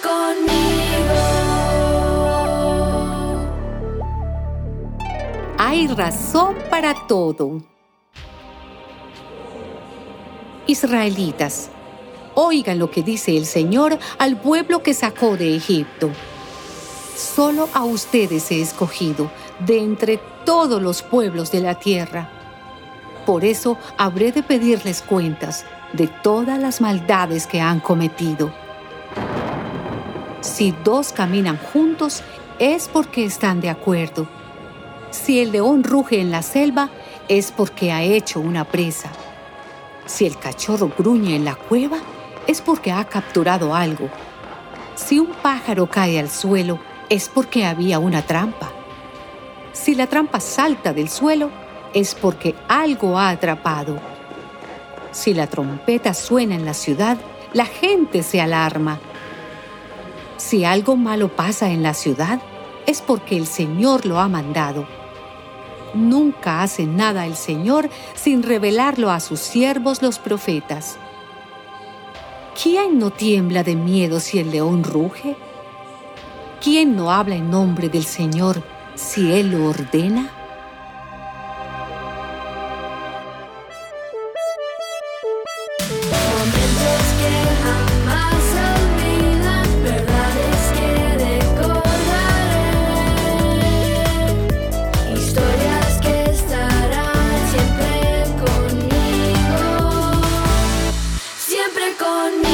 [0.00, 0.82] conmigo.
[5.58, 7.62] Hay razón para todo.
[10.66, 11.70] Israelitas,
[12.34, 16.10] oigan lo que dice el Señor al pueblo que sacó de Egipto.
[17.16, 22.28] Solo a ustedes he escogido de entre todos los pueblos de la tierra.
[23.26, 28.61] Por eso habré de pedirles cuentas de todas las maldades que han cometido
[30.42, 32.22] si dos caminan juntos,
[32.58, 34.26] es porque están de acuerdo.
[35.10, 36.90] Si el león ruge en la selva,
[37.28, 39.08] es porque ha hecho una presa.
[40.04, 41.98] Si el cachorro gruñe en la cueva,
[42.48, 44.10] es porque ha capturado algo.
[44.96, 48.72] Si un pájaro cae al suelo, es porque había una trampa.
[49.72, 51.50] Si la trampa salta del suelo,
[51.94, 54.00] es porque algo ha atrapado.
[55.12, 57.16] Si la trompeta suena en la ciudad,
[57.52, 58.98] la gente se alarma.
[60.44, 62.40] Si algo malo pasa en la ciudad,
[62.84, 64.88] es porque el Señor lo ha mandado.
[65.94, 70.98] Nunca hace nada el Señor sin revelarlo a sus siervos los profetas.
[72.60, 75.36] ¿Quién no tiembla de miedo si el león ruge?
[76.60, 78.64] ¿Quién no habla en nombre del Señor
[78.96, 80.41] si Él lo ordena?
[101.94, 102.51] conmigo.